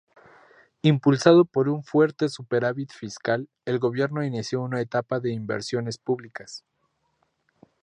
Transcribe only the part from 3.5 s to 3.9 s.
el